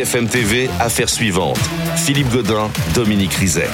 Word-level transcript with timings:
BFM 0.00 0.28
TV, 0.28 0.70
affaire 0.80 1.10
suivante. 1.10 1.58
Philippe 1.94 2.30
Godin, 2.30 2.70
Dominique 2.94 3.34
Rizet 3.34 3.68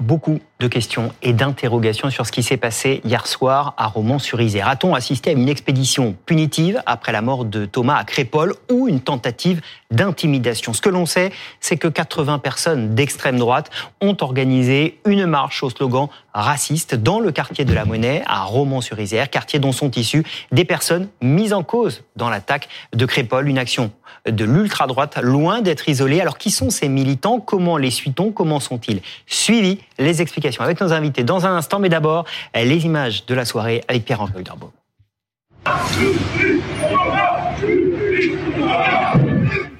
beaucoup 0.00 0.38
de 0.60 0.66
questions 0.66 1.12
et 1.22 1.32
d'interrogations 1.32 2.10
sur 2.10 2.26
ce 2.26 2.32
qui 2.32 2.42
s'est 2.42 2.56
passé 2.56 3.00
hier 3.04 3.26
soir 3.26 3.74
à 3.76 3.86
Romans-sur-Isère. 3.86 4.68
A-t-on 4.68 4.94
assisté 4.94 5.30
à 5.30 5.32
une 5.34 5.48
expédition 5.48 6.16
punitive 6.26 6.82
après 6.84 7.12
la 7.12 7.22
mort 7.22 7.44
de 7.44 7.64
Thomas 7.64 7.96
à 7.96 8.04
Crépole 8.04 8.54
ou 8.70 8.88
une 8.88 9.00
tentative 9.00 9.60
d'intimidation? 9.90 10.72
Ce 10.72 10.80
que 10.80 10.88
l'on 10.88 11.06
sait, 11.06 11.30
c'est 11.60 11.76
que 11.76 11.86
80 11.86 12.38
personnes 12.40 12.94
d'extrême 12.94 13.38
droite 13.38 13.70
ont 14.00 14.16
organisé 14.20 14.98
une 15.06 15.26
marche 15.26 15.62
au 15.62 15.70
slogan 15.70 16.08
raciste 16.34 16.94
dans 16.96 17.20
le 17.20 17.30
quartier 17.30 17.64
de 17.64 17.72
la 17.72 17.84
Monnaie 17.84 18.22
à 18.26 18.42
Romans-sur-Isère, 18.42 19.30
quartier 19.30 19.58
dont 19.60 19.72
sont 19.72 19.90
issues 19.92 20.24
des 20.50 20.64
personnes 20.64 21.08
mises 21.22 21.52
en 21.52 21.62
cause 21.62 22.02
dans 22.16 22.30
l'attaque 22.30 22.68
de 22.92 23.06
Crépole, 23.06 23.48
une 23.48 23.58
action 23.58 23.92
de 24.28 24.44
l'ultra-droite 24.44 25.18
loin 25.22 25.62
d'être 25.62 25.88
isolée. 25.88 26.20
Alors 26.20 26.38
qui 26.38 26.50
sont 26.50 26.70
ces 26.70 26.88
militants? 26.88 27.40
Comment 27.40 27.76
les 27.76 27.90
suit-on? 27.90 28.32
Comment 28.32 28.60
sont-ils 28.60 29.00
suivis? 29.26 29.78
Les 29.98 30.20
explications 30.22 30.47
avec 30.60 30.80
nos 30.80 30.92
invités 30.92 31.24
dans 31.24 31.46
un 31.46 31.56
instant, 31.56 31.78
mais 31.78 31.88
d'abord 31.88 32.24
les 32.54 32.84
images 32.84 33.26
de 33.26 33.34
la 33.34 33.44
soirée 33.44 33.82
avec 33.88 34.04
Pierre-Henri 34.04 34.42
Darbo. 34.42 34.72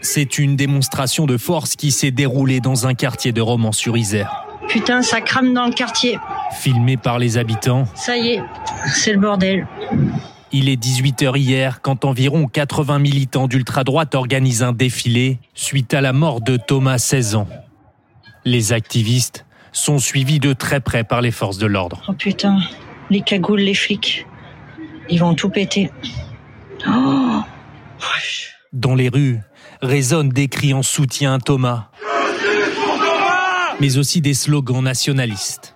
C'est 0.00 0.38
une 0.38 0.56
démonstration 0.56 1.26
de 1.26 1.36
force 1.36 1.76
qui 1.76 1.90
s'est 1.90 2.10
déroulée 2.10 2.60
dans 2.60 2.86
un 2.86 2.94
quartier 2.94 3.32
de 3.32 3.40
Romans-sur-Isère. 3.40 4.44
Putain, 4.68 5.02
ça 5.02 5.20
crame 5.20 5.54
dans 5.54 5.66
le 5.66 5.72
quartier. 5.72 6.18
Filmé 6.52 6.96
par 6.96 7.18
les 7.18 7.38
habitants. 7.38 7.84
Ça 7.94 8.16
y 8.16 8.28
est, 8.34 8.42
c'est 8.92 9.12
le 9.12 9.18
bordel. 9.18 9.66
Il 10.52 10.68
est 10.68 10.82
18h 10.82 11.36
hier 11.36 11.80
quand 11.82 12.04
environ 12.04 12.46
80 12.46 12.98
militants 12.98 13.48
d'ultra-droite 13.48 14.14
organisent 14.14 14.62
un 14.62 14.72
défilé 14.72 15.38
suite 15.54 15.92
à 15.94 16.00
la 16.00 16.12
mort 16.12 16.40
de 16.40 16.56
Thomas, 16.56 16.98
16 16.98 17.34
ans. 17.34 17.48
Les 18.44 18.72
activistes 18.72 19.44
sont 19.72 19.98
suivis 19.98 20.40
de 20.40 20.52
très 20.52 20.80
près 20.80 21.04
par 21.04 21.20
les 21.20 21.30
forces 21.30 21.58
de 21.58 21.66
l'ordre. 21.66 22.02
Oh 22.08 22.12
putain, 22.12 22.58
les 23.10 23.20
cagoules, 23.20 23.60
les 23.60 23.74
flics, 23.74 24.26
ils 25.08 25.18
vont 25.18 25.34
tout 25.34 25.50
péter. 25.50 25.90
Oh 26.86 27.40
Dans 28.72 28.94
les 28.94 29.08
rues 29.08 29.40
résonnent 29.82 30.28
des 30.28 30.48
cris 30.48 30.74
en 30.74 30.82
soutien 30.82 31.34
à 31.34 31.38
Thomas, 31.38 31.88
mais 33.80 33.98
aussi 33.98 34.20
des 34.20 34.34
slogans 34.34 34.82
nationalistes. 34.82 35.74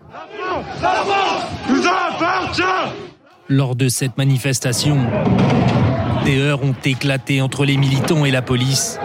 Lors 3.48 3.76
de 3.76 3.88
cette 3.88 4.16
manifestation, 4.16 4.98
des 6.24 6.38
heurts 6.38 6.62
ont 6.62 6.74
éclaté 6.84 7.42
entre 7.42 7.64
les 7.64 7.76
militants 7.76 8.24
et 8.24 8.30
la 8.30 8.42
police. 8.42 8.98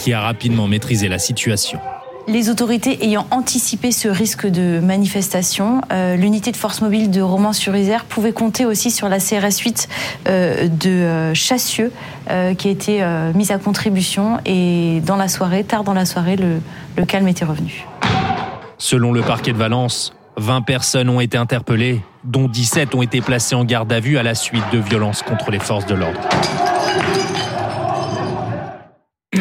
Qui 0.00 0.12
a 0.14 0.20
rapidement 0.20 0.66
maîtrisé 0.66 1.08
la 1.08 1.18
situation. 1.18 1.78
Les 2.26 2.48
autorités 2.48 3.04
ayant 3.04 3.26
anticipé 3.30 3.92
ce 3.92 4.08
risque 4.08 4.46
de 4.46 4.80
manifestation, 4.80 5.80
euh, 5.92 6.16
l'unité 6.16 6.52
de 6.52 6.56
force 6.56 6.80
mobile 6.80 7.10
de 7.10 7.20
Romans-sur-Isère 7.20 8.04
pouvait 8.04 8.32
compter 8.32 8.64
aussi 8.64 8.90
sur 8.90 9.08
la 9.08 9.18
CRS 9.18 9.58
8 9.58 9.88
euh, 10.28 10.68
de 10.68 10.90
euh, 10.90 11.34
Chassieux 11.34 11.92
qui 12.58 12.68
a 12.68 12.70
été 12.70 13.04
mise 13.34 13.50
à 13.50 13.58
contribution 13.58 14.38
et 14.46 15.02
dans 15.04 15.16
la 15.16 15.26
soirée, 15.26 15.64
tard 15.64 15.82
dans 15.82 15.94
la 15.94 16.04
soirée, 16.04 16.36
le, 16.36 16.60
le 16.96 17.04
calme 17.04 17.26
était 17.26 17.44
revenu. 17.44 17.84
Selon 18.78 19.12
le 19.12 19.20
parquet 19.22 19.52
de 19.52 19.56
Valence, 19.56 20.12
20 20.36 20.62
personnes 20.62 21.08
ont 21.08 21.18
été 21.18 21.36
interpellées, 21.36 22.02
dont 22.22 22.46
17 22.46 22.94
ont 22.94 23.02
été 23.02 23.20
placées 23.20 23.56
en 23.56 23.64
garde 23.64 23.92
à 23.92 23.98
vue 23.98 24.16
à 24.16 24.22
la 24.22 24.36
suite 24.36 24.62
de 24.72 24.78
violences 24.78 25.22
contre 25.22 25.50
les 25.50 25.58
forces 25.58 25.86
de 25.86 25.94
l'ordre 25.94 26.20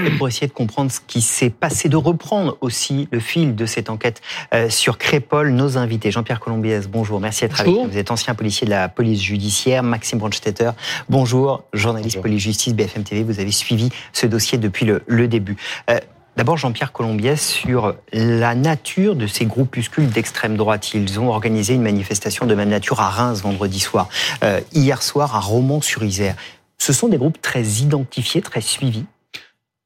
pour 0.18 0.28
essayer 0.28 0.48
de 0.48 0.54
comprendre 0.54 0.92
ce 0.92 1.00
qui 1.06 1.22
s'est 1.22 1.50
passé, 1.50 1.90
de 1.90 1.96
reprendre 1.96 2.58
aussi 2.62 3.08
le 3.12 3.20
fil 3.20 3.56
de 3.56 3.66
cette 3.66 3.90
enquête 3.90 4.22
euh, 4.54 4.70
sur 4.70 4.98
Crépol, 4.98 5.52
nos 5.52 5.78
invités. 5.78 6.12
Jean-Pierre 6.12 6.40
Colombiès, 6.40 6.88
bonjour, 6.88 7.20
merci 7.20 7.42
d'être 7.42 7.60
avec 7.60 7.74
nous. 7.74 7.88
Vous 7.88 7.98
êtes 7.98 8.12
ancien 8.12 8.36
policier 8.36 8.66
de 8.66 8.72
la 8.72 8.90
police 8.90 9.22
judiciaire. 9.22 9.84
Maxime 9.84 10.20
Brandstetter, 10.20 10.72
bonjour, 11.10 11.64
journaliste 11.74 12.22
police-justice 12.22 12.74
BFM 12.74 13.04
TV. 13.04 13.24
Vous 13.24 13.40
avez 13.40 13.52
suivi 13.52 13.90
ce 14.14 14.26
dossier 14.26 14.58
depuis 14.58 14.86
le, 14.86 15.28
début. 15.28 15.58
Euh, 15.90 16.00
d'abord, 16.38 16.58
Jean-Pierre 16.58 16.92
Colombiès, 16.92 17.46
sur 17.46 17.96
la 18.14 18.56
nature 18.56 19.16
de 19.16 19.28
ces 19.28 19.46
groupuscules 19.46 20.10
d'extrême 20.10 20.58
droite. 20.58 20.94
Ils 20.94 21.20
ont 21.20 21.30
organisé 21.30 21.74
une 21.74 21.84
manifestation 21.84 22.46
de 22.46 22.56
même 22.56 22.70
nature 22.70 23.00
à 23.00 23.10
Reims 23.10 23.42
vendredi 23.42 23.80
soir, 23.80 24.10
euh, 24.44 24.60
hier 24.74 25.04
soir 25.04 25.36
à 25.36 25.40
Romans-sur-Isère. 25.40 26.36
Ce 26.78 26.94
sont 26.94 27.10
des 27.10 27.18
groupes 27.18 27.42
très 27.42 27.62
identifiés, 27.62 28.42
très 28.42 28.62
suivis 28.62 29.06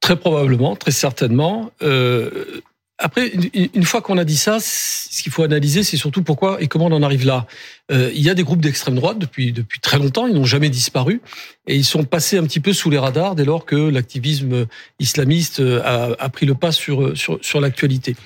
Très 0.04 0.18
probablement, 0.18 0.76
très 0.76 0.92
certainement. 0.92 1.72
Euh, 1.82 2.62
après, 2.98 3.32
une, 3.54 3.86
fois 3.86 4.02
qu'on 4.02 4.18
a 4.18 4.26
dit 4.26 4.36
ça, 4.36 4.58
ce 4.60 5.24
qu'il 5.24 5.32
faut 5.32 5.44
analyser, 5.44 5.82
c'est 5.82 5.96
surtout 5.96 6.24
pourquoi 6.24 6.62
et 6.62 6.68
comment 6.68 6.88
on 6.88 6.92
en 6.92 7.04
arrive 7.04 7.26
là. 7.26 7.48
Euh, 7.90 8.12
il 8.14 8.22
y 8.22 8.30
a 8.30 8.34
des 8.34 8.44
groupes 8.44 8.60
d'extrême 8.60 8.96
droite 8.96 9.18
depuis 9.18 9.54
depuis 9.54 9.80
très 9.80 9.98
longtemps, 9.98 10.28
ils 10.28 10.34
n'ont 10.34 10.44
jamais 10.44 10.68
disparu 10.68 11.22
et 11.68 11.78
ils 11.78 11.86
sont 11.86 12.04
passés 12.04 12.38
un 12.38 12.44
petit 12.44 12.60
peu 12.60 12.74
sous 12.74 12.90
les 12.90 12.98
radars 12.98 13.36
dès 13.36 13.46
lors 13.46 13.66
que 13.66 13.78
l'activisme 13.78 14.68
islamiste 15.00 15.62
a, 15.62 16.10
a, 16.20 16.30
pris 16.30 16.46
le 16.46 16.56
pas 16.56 16.74
sur 16.74 17.18
sur, 17.18 17.40
sur 17.42 17.62
l'actualité. 17.62 18.18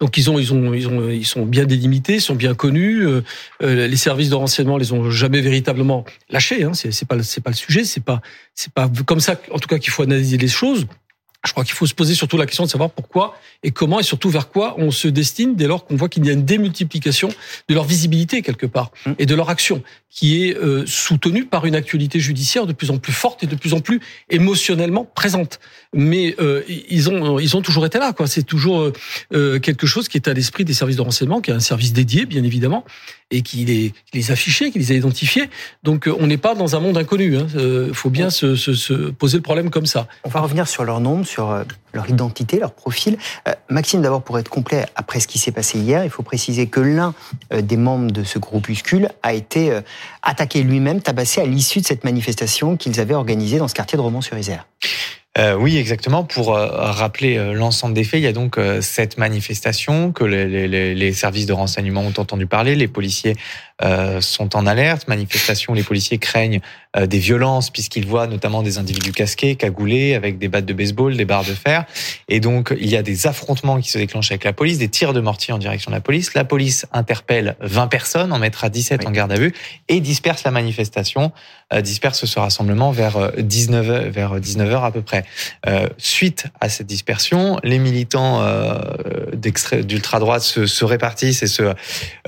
Donc 0.00 0.16
ils 0.16 0.30
ont 0.30 0.38
ils 0.38 0.54
ont 0.54 0.72
ils 0.72 0.88
ont 0.88 1.10
ils 1.10 1.26
sont 1.26 1.44
bien 1.44 1.66
délimités, 1.66 2.18
sont 2.18 2.34
bien 2.34 2.54
connus. 2.54 3.06
Euh, 3.06 3.22
euh 3.62 3.86
les 3.86 3.96
services 3.98 4.30
de 4.30 4.36
renseignement 4.36 4.78
les 4.78 4.94
ont 4.94 5.10
jamais 5.10 5.42
véritablement 5.42 6.06
lâchés. 6.30 6.64
Hein, 6.64 6.72
c'est 6.72 7.06
pas 7.06 7.22
c'est 7.22 7.42
pas 7.42 7.50
le 7.50 7.56
sujet. 7.56 7.84
C'est 7.84 8.02
pas 8.02 8.22
c'est 8.54 8.72
pas 8.72 8.90
comme 9.04 9.20
ça 9.20 9.38
en 9.50 9.58
tout 9.58 9.68
cas 9.68 9.78
qu'il 9.78 9.92
faut 9.92 10.02
analyser 10.02 10.38
les 10.38 10.48
choses. 10.48 10.86
Je 11.44 11.52
crois 11.52 11.64
qu'il 11.64 11.74
faut 11.74 11.86
se 11.86 11.94
poser 11.94 12.14
surtout 12.14 12.36
la 12.36 12.46
question 12.46 12.64
de 12.64 12.70
savoir 12.70 12.90
pourquoi 12.90 13.38
et 13.62 13.70
comment 13.70 14.00
et 14.00 14.02
surtout 14.02 14.30
vers 14.30 14.48
quoi 14.48 14.74
on 14.78 14.90
se 14.90 15.08
destine 15.08 15.54
dès 15.54 15.66
lors 15.66 15.84
qu'on 15.84 15.96
voit 15.96 16.08
qu'il 16.08 16.24
y 16.24 16.30
a 16.30 16.32
une 16.32 16.44
démultiplication 16.44 17.28
de 17.68 17.74
leur 17.74 17.84
visibilité 17.84 18.42
quelque 18.42 18.66
part 18.66 18.90
mmh. 19.06 19.12
et 19.18 19.26
de 19.26 19.34
leur 19.34 19.50
action 19.50 19.82
qui 20.16 20.46
est 20.46 20.56
euh, 20.56 20.84
soutenue 20.86 21.44
par 21.44 21.66
une 21.66 21.74
actualité 21.74 22.20
judiciaire 22.20 22.66
de 22.66 22.72
plus 22.72 22.90
en 22.90 22.96
plus 22.96 23.12
forte 23.12 23.44
et 23.44 23.46
de 23.46 23.54
plus 23.54 23.74
en 23.74 23.80
plus 23.80 24.00
émotionnellement 24.30 25.04
présente. 25.04 25.60
Mais 25.92 26.34
euh, 26.40 26.62
ils 26.88 27.10
ont 27.10 27.38
ils 27.38 27.54
ont 27.54 27.60
toujours 27.60 27.84
été 27.84 27.98
là 27.98 28.14
quoi. 28.14 28.26
C'est 28.26 28.42
toujours 28.42 28.90
euh, 29.34 29.58
quelque 29.58 29.86
chose 29.86 30.08
qui 30.08 30.16
est 30.16 30.26
à 30.26 30.32
l'esprit 30.32 30.64
des 30.64 30.72
services 30.72 30.96
de 30.96 31.02
renseignement, 31.02 31.42
qui 31.42 31.50
est 31.50 31.54
un 31.54 31.60
service 31.60 31.92
dédié 31.92 32.24
bien 32.24 32.44
évidemment 32.44 32.84
et 33.30 33.42
qui 33.42 33.64
les, 33.64 33.92
qui 34.10 34.18
les 34.18 34.30
affichait, 34.30 34.70
qui 34.70 34.78
les 34.78 34.92
a 34.92 34.94
identifiés. 34.94 35.50
Donc 35.82 36.08
on 36.18 36.26
n'est 36.28 36.38
pas 36.38 36.54
dans 36.54 36.76
un 36.76 36.80
monde 36.80 36.96
inconnu. 36.96 37.34
Il 37.34 37.36
hein. 37.36 37.88
faut 37.92 38.10
bien 38.10 38.30
se, 38.30 38.56
se, 38.56 38.72
se, 38.72 39.10
poser 39.10 39.36
le 39.36 39.42
problème 39.42 39.68
comme 39.68 39.86
ça. 39.86 40.06
On 40.24 40.30
va 40.30 40.40
revenir 40.40 40.68
sur 40.68 40.84
leur 40.84 41.00
nombre, 41.00 41.26
sur 41.26 41.35
euh, 41.40 41.64
leur 41.92 42.08
identité, 42.08 42.58
leur 42.58 42.72
profil. 42.72 43.18
Euh, 43.48 43.52
Maxime, 43.68 44.02
d'abord, 44.02 44.22
pour 44.22 44.38
être 44.38 44.48
complet, 44.48 44.86
après 44.94 45.20
ce 45.20 45.26
qui 45.26 45.38
s'est 45.38 45.52
passé 45.52 45.78
hier, 45.78 46.04
il 46.04 46.10
faut 46.10 46.22
préciser 46.22 46.66
que 46.66 46.80
l'un 46.80 47.14
euh, 47.52 47.62
des 47.62 47.76
membres 47.76 48.10
de 48.10 48.24
ce 48.24 48.38
groupuscule 48.38 49.08
a 49.22 49.32
été 49.32 49.80
attaqué 50.22 50.62
lui-même, 50.62 51.00
tabassé 51.00 51.40
à 51.40 51.46
l'issue 51.46 51.80
de 51.80 51.86
cette 51.86 52.04
manifestation 52.04 52.76
qu'ils 52.76 53.00
avaient 53.00 53.14
organisée 53.14 53.58
dans 53.58 53.68
ce 53.68 53.74
quartier 53.74 53.96
de 53.96 54.02
Romans-sur-Isère. 54.02 54.66
Euh, 55.38 55.54
oui, 55.54 55.76
exactement. 55.76 56.24
Pour 56.24 56.54
euh, 56.54 56.66
rappeler 56.70 57.36
euh, 57.36 57.52
l'ensemble 57.52 57.94
des 57.94 58.04
faits, 58.04 58.20
il 58.20 58.24
y 58.24 58.28
a 58.28 58.32
donc 58.32 58.58
cette 58.80 59.18
manifestation 59.18 60.12
que 60.12 60.24
les, 60.24 60.68
les, 60.68 60.94
les, 60.94 61.12
services 61.12 61.46
de 61.46 61.52
renseignement 61.52 62.02
ont 62.02 62.20
entendu 62.20 62.46
parler. 62.46 62.74
Les 62.74 62.88
policiers 62.88 63.36
sont 64.20 64.56
en 64.56 64.66
alerte. 64.66 65.06
Manifestation, 65.06 65.74
les 65.74 65.82
policiers 65.82 66.16
craignent 66.16 66.60
des 66.98 67.18
violences 67.18 67.68
puisqu'ils 67.68 68.06
voient 68.06 68.26
notamment 68.26 68.62
des 68.62 68.78
individus 68.78 69.12
casqués, 69.12 69.54
cagoulés, 69.54 70.14
avec 70.14 70.38
des 70.38 70.48
battes 70.48 70.64
de 70.64 70.72
baseball, 70.72 71.14
des 71.14 71.26
barres 71.26 71.44
de 71.44 71.52
fer. 71.52 71.84
Et 72.28 72.40
donc, 72.40 72.74
il 72.80 72.88
y 72.88 72.96
a 72.96 73.02
des 73.02 73.26
affrontements 73.26 73.78
qui 73.78 73.90
se 73.90 73.98
déclenchent 73.98 74.30
avec 74.30 74.44
la 74.44 74.54
police, 74.54 74.78
des 74.78 74.88
tirs 74.88 75.12
de 75.12 75.20
mortier 75.20 75.52
en 75.52 75.58
direction 75.58 75.90
de 75.90 75.96
la 75.96 76.00
police. 76.00 76.32
La 76.32 76.44
police 76.44 76.86
interpelle 76.92 77.56
20 77.60 77.88
personnes, 77.88 78.32
en 78.32 78.38
mettra 78.38 78.70
17 78.70 79.06
en 79.06 79.10
garde 79.10 79.32
à 79.32 79.36
vue 79.36 79.52
et 79.88 80.00
disperse 80.00 80.44
la 80.44 80.52
manifestation, 80.52 81.32
disperse 81.82 82.24
ce 82.24 82.38
rassemblement 82.38 82.92
vers 82.92 83.32
19 83.36 84.08
vers 84.08 84.40
19 84.40 84.72
heures 84.72 84.84
à 84.84 84.90
peu 84.90 85.02
près. 85.02 85.25
Euh, 85.66 85.88
suite 85.98 86.46
à 86.60 86.68
cette 86.68 86.86
dispersion, 86.86 87.58
les 87.62 87.78
militants 87.78 88.42
euh, 88.42 88.78
d'ultra-droite 89.34 90.42
se, 90.42 90.66
se, 90.66 90.84
répartissent 90.84 91.42
et 91.42 91.46
se, 91.46 91.74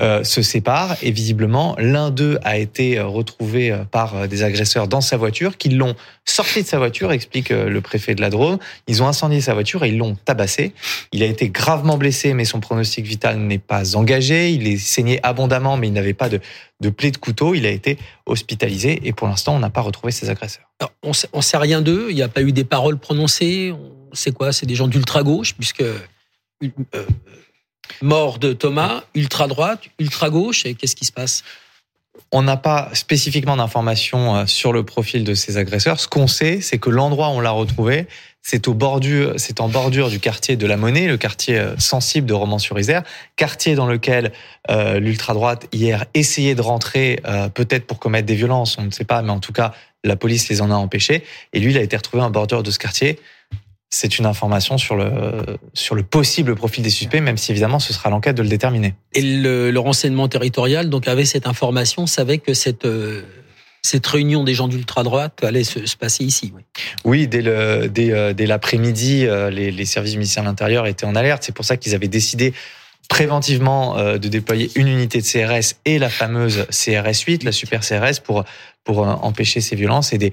euh, 0.01 0.23
se 0.23 0.41
séparent. 0.41 0.95
Et 1.01 1.11
visiblement, 1.11 1.75
l'un 1.77 2.11
d'eux 2.11 2.39
a 2.43 2.57
été 2.57 2.99
retrouvé 2.99 3.75
par 3.91 4.27
des 4.27 4.43
agresseurs 4.43 4.87
dans 4.87 5.01
sa 5.01 5.17
voiture, 5.17 5.57
qui 5.57 5.69
l'ont 5.69 5.95
sorti 6.25 6.63
de 6.63 6.67
sa 6.67 6.77
voiture, 6.77 7.11
explique 7.11 7.49
le 7.49 7.81
préfet 7.81 8.15
de 8.15 8.21
la 8.21 8.29
Drôme. 8.29 8.59
Ils 8.87 9.01
ont 9.01 9.07
incendié 9.07 9.41
sa 9.41 9.53
voiture 9.53 9.83
et 9.83 9.89
ils 9.89 9.97
l'ont 9.97 10.15
tabassé. 10.25 10.73
Il 11.11 11.23
a 11.23 11.25
été 11.25 11.49
gravement 11.49 11.97
blessé, 11.97 12.33
mais 12.33 12.45
son 12.45 12.59
pronostic 12.59 13.05
vital 13.05 13.37
n'est 13.37 13.57
pas 13.57 13.95
engagé. 13.95 14.51
Il 14.51 14.67
est 14.67 14.77
saigné 14.77 15.19
abondamment, 15.23 15.77
mais 15.77 15.87
il 15.87 15.93
n'avait 15.93 16.13
pas 16.13 16.29
de, 16.29 16.39
de 16.81 16.89
plaie 16.89 17.11
de 17.11 17.17
couteau. 17.17 17.55
Il 17.55 17.65
a 17.65 17.71
été 17.71 17.97
hospitalisé 18.25 18.99
et 19.03 19.13
pour 19.13 19.27
l'instant, 19.27 19.55
on 19.55 19.59
n'a 19.59 19.69
pas 19.69 19.81
retrouvé 19.81 20.11
ses 20.11 20.29
agresseurs. 20.29 20.68
On 21.03 21.11
ne 21.35 21.41
sait 21.41 21.57
rien 21.57 21.81
d'eux. 21.81 22.07
Il 22.09 22.15
n'y 22.15 22.21
a 22.21 22.27
pas 22.27 22.41
eu 22.41 22.51
des 22.51 22.63
paroles 22.63 22.97
prononcées. 22.97 23.73
C'est 24.13 24.31
quoi 24.31 24.51
C'est 24.53 24.65
des 24.65 24.75
gens 24.75 24.87
d'ultra 24.87 25.23
gauche, 25.23 25.53
puisque 25.55 25.81
euh, 25.81 25.99
mort 28.01 28.39
de 28.39 28.53
Thomas, 28.53 29.03
ultra 29.15 29.47
droite, 29.47 29.83
ultra 29.99 30.29
gauche. 30.29 30.65
Et 30.65 30.75
qu'est-ce 30.75 30.95
qui 30.95 31.05
se 31.05 31.11
passe? 31.11 31.43
On 32.31 32.43
n'a 32.43 32.57
pas 32.57 32.89
spécifiquement 32.93 33.57
d'informations 33.57 34.35
euh, 34.35 34.45
sur 34.45 34.71
le 34.71 34.83
profil 34.83 35.23
de 35.23 35.33
ces 35.33 35.57
agresseurs. 35.57 35.99
Ce 35.99 36.07
qu'on 36.07 36.27
sait, 36.27 36.61
c'est 36.61 36.77
que 36.77 36.89
l'endroit 36.89 37.29
où 37.29 37.33
on 37.33 37.39
l'a 37.39 37.51
retrouvé, 37.51 38.07
c'est 38.41 38.67
en 38.67 38.73
bordure 38.73 40.09
du 40.09 40.19
quartier 40.19 40.55
de 40.55 40.65
la 40.65 40.77
Monnaie, 40.77 41.07
le 41.07 41.17
quartier 41.17 41.59
euh, 41.59 41.77
sensible 41.77 42.25
de 42.27 42.33
Romans-sur-Isère, 42.33 43.03
quartier 43.35 43.75
dans 43.75 43.87
lequel 43.87 44.31
l'ultra 44.99 45.33
droite 45.33 45.65
hier 45.71 46.05
essayait 46.13 46.53
de 46.53 46.61
rentrer, 46.61 47.23
peut-être 47.55 47.87
pour 47.87 47.97
commettre 47.97 48.27
des 48.27 48.35
violences, 48.35 48.77
on 48.77 48.83
ne 48.83 48.91
sait 48.91 49.03
pas, 49.03 49.23
mais 49.23 49.31
en 49.31 49.39
tout 49.39 49.51
cas 49.51 49.73
la 50.03 50.15
police 50.15 50.49
les 50.49 50.61
en 50.61 50.71
a 50.71 50.75
empêchés. 50.75 51.23
Et 51.53 51.59
lui, 51.59 51.71
il 51.71 51.77
a 51.77 51.81
été 51.81 51.95
retrouvé 51.97 52.23
en 52.23 52.29
bordure 52.29 52.63
de 52.63 52.71
ce 52.71 52.79
quartier 52.79 53.19
c'est 53.89 54.19
une 54.19 54.25
information 54.25 54.77
sur 54.77 54.95
le, 54.95 55.11
sur 55.73 55.95
le 55.95 56.03
possible 56.03 56.55
profil 56.55 56.83
des 56.83 56.89
suspects, 56.91 57.21
même 57.21 57.37
si 57.37 57.51
évidemment 57.51 57.79
ce 57.79 57.91
sera 57.91 58.09
l'enquête 58.09 58.35
de 58.35 58.43
le 58.43 58.49
déterminer. 58.49 58.93
Et 59.13 59.21
le, 59.21 59.71
le, 59.71 59.79
renseignement 59.79 60.27
territorial, 60.27 60.89
donc 60.89 61.07
avait 61.07 61.25
cette 61.25 61.47
information, 61.47 62.05
savait 62.05 62.37
que 62.37 62.53
cette 62.53 62.85
euh, 62.85 63.23
cette 63.81 64.05
réunion 64.05 64.43
des 64.43 64.53
gens 64.53 64.67
d'ultra-droite 64.67 65.43
allait 65.43 65.63
se, 65.63 65.85
se, 65.85 65.95
passer 65.95 66.23
ici. 66.23 66.53
Oui, 66.55 66.63
oui 67.05 67.27
dès 67.27 67.41
le 67.41 67.89
dès, 67.89 68.11
euh, 68.11 68.33
dès 68.33 68.45
l'après-midi, 68.45 69.25
euh, 69.25 69.49
les, 69.49 69.71
les, 69.71 69.85
services 69.85 70.15
ministériels 70.15 70.47
de 70.47 70.51
l'Intérieur 70.51 70.85
étaient 70.85 71.05
en 71.05 71.15
alerte. 71.15 71.43
C'est 71.43 71.55
pour 71.55 71.65
ça 71.65 71.77
qu'ils 71.77 71.95
avaient 71.95 72.07
décidé 72.07 72.53
préventivement 73.09 73.97
de 73.97 74.27
déployer 74.29 74.71
une 74.75 74.87
unité 74.87 75.19
de 75.19 75.25
CRS 75.25 75.75
et 75.83 75.99
la 75.99 76.09
fameuse 76.09 76.65
CRS 76.69 77.23
8, 77.27 77.43
la 77.43 77.51
super 77.51 77.81
CRS, 77.81 78.21
pour 78.23 78.45
pour 78.85 78.99
empêcher 78.99 79.61
ces 79.61 79.75
violences 79.75 80.13
et 80.13 80.17
des 80.17 80.31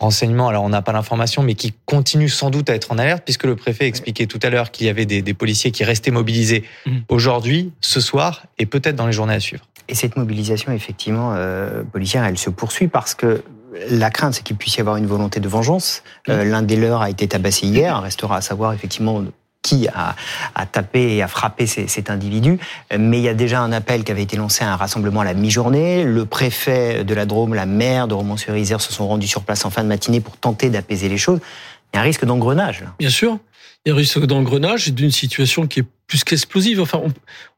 renseignements, 0.00 0.48
alors 0.48 0.64
on 0.64 0.70
n'a 0.70 0.82
pas 0.82 0.92
l'information, 0.92 1.42
mais 1.42 1.54
qui 1.54 1.74
continuent 1.84 2.28
sans 2.28 2.50
doute 2.50 2.70
à 2.70 2.74
être 2.74 2.90
en 2.90 2.98
alerte, 2.98 3.22
puisque 3.24 3.44
le 3.44 3.54
préfet 3.54 3.86
expliquait 3.86 4.26
tout 4.26 4.40
à 4.42 4.48
l'heure 4.48 4.70
qu'il 4.70 4.86
y 4.86 4.90
avait 4.90 5.04
des, 5.04 5.20
des, 5.22 5.34
policiers 5.34 5.70
qui 5.70 5.84
restaient 5.84 6.10
mobilisés 6.10 6.64
mmh. 6.86 6.90
aujourd'hui, 7.08 7.72
ce 7.80 8.00
soir, 8.00 8.46
et 8.58 8.66
peut-être 8.66 8.96
dans 8.96 9.06
les 9.06 9.12
journées 9.12 9.34
à 9.34 9.40
suivre. 9.40 9.64
Et 9.88 9.94
cette 9.94 10.16
mobilisation, 10.16 10.72
effectivement, 10.72 11.34
euh, 11.36 11.82
policière, 11.82 12.24
elle 12.24 12.38
se 12.38 12.48
poursuit 12.48 12.88
parce 12.88 13.14
que 13.14 13.42
la 13.90 14.10
crainte, 14.10 14.34
c'est 14.34 14.42
qu'il 14.42 14.56
puisse 14.56 14.76
y 14.76 14.80
avoir 14.80 14.96
une 14.96 15.06
volonté 15.06 15.38
de 15.38 15.48
vengeance. 15.48 16.02
Euh, 16.28 16.44
L'un 16.44 16.62
des 16.62 16.76
leurs 16.76 17.02
a 17.02 17.10
été 17.10 17.28
tabassé 17.28 17.66
hier. 17.66 18.00
Restera 18.00 18.36
à 18.36 18.40
savoir 18.40 18.72
effectivement 18.72 19.22
qui 19.62 19.88
a, 19.88 20.16
a, 20.54 20.66
tapé 20.66 21.16
et 21.16 21.22
a 21.22 21.28
frappé 21.28 21.66
cet 21.66 22.10
individu. 22.10 22.58
Mais 22.96 23.18
il 23.18 23.24
y 23.24 23.28
a 23.28 23.34
déjà 23.34 23.60
un 23.60 23.72
appel 23.72 24.04
qui 24.04 24.12
avait 24.12 24.22
été 24.22 24.36
lancé 24.36 24.64
à 24.64 24.72
un 24.72 24.76
rassemblement 24.76 25.20
à 25.20 25.24
la 25.24 25.34
mi-journée. 25.34 26.04
Le 26.04 26.24
préfet 26.24 27.04
de 27.04 27.14
la 27.14 27.26
Drôme, 27.26 27.54
la 27.54 27.66
maire 27.66 28.08
de 28.08 28.14
Romans-sur-Isère 28.14 28.80
se 28.80 28.92
sont 28.92 29.06
rendus 29.06 29.28
sur 29.28 29.42
place 29.42 29.64
en 29.64 29.70
fin 29.70 29.82
de 29.82 29.88
matinée 29.88 30.20
pour 30.20 30.36
tenter 30.36 30.70
d'apaiser 30.70 31.08
les 31.08 31.18
choses. 31.18 31.40
Il 31.92 31.96
y 31.96 31.98
a 31.98 32.02
un 32.02 32.04
risque 32.04 32.24
d'engrenage. 32.24 32.84
Bien 32.98 33.10
sûr. 33.10 33.38
Il 33.84 33.88
y 33.88 33.92
a 33.92 33.94
un 33.94 33.98
risque 33.98 34.24
d'engrenage 34.24 34.88
et 34.88 34.90
d'une 34.92 35.10
situation 35.10 35.66
qui 35.66 35.80
est 35.80 35.86
plus 36.10 36.24
qu'explosive. 36.24 36.80
Enfin, 36.80 37.00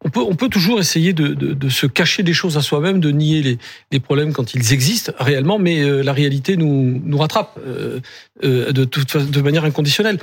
on, 0.05 0.11
peut, 0.11 0.21
on 0.21 0.35
peut 0.35 0.51
toujours 0.51 0.79
essayer 0.79 1.15
de, 1.15 1.29
de, 1.29 1.55
de 1.55 1.69
se 1.71 1.87
cacher 1.87 2.23
des 2.23 2.35
choses 2.35 2.59
à 2.59 2.61
soi-même, 2.61 3.01
de 3.01 3.11
nier 3.11 3.41
les, 3.43 3.59
les, 3.91 3.99
problèmes 3.99 4.35
quand 4.35 4.53
ils 4.53 4.75
existent 4.75 5.11
réellement, 5.19 5.59
mais 5.59 5.81
euh, 5.81 6.03
la 6.03 6.13
réalité 6.13 6.59
nous, 6.59 7.01
nous 7.03 7.17
rattrape 7.17 7.59
euh, 7.67 8.01
euh, 8.45 8.71
de, 8.73 8.85
toute, 8.85 9.17
de 9.17 9.41
manière 9.41 9.65
inconditionnelle. 9.65 10.19